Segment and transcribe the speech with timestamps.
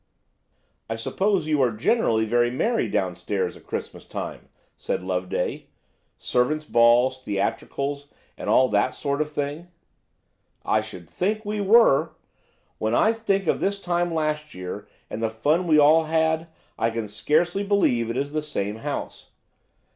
[0.89, 5.67] "I suppose you are generally very merry downstairs at Christmas time?" said Loveday.
[6.17, 9.67] "Servants' balls, theatricals, and all that sort of thing?"
[10.65, 12.13] "I should think we were!
[12.79, 16.47] When I think of this time last year and the fun we all had,
[16.79, 19.29] I can scarcely believe it is the same house.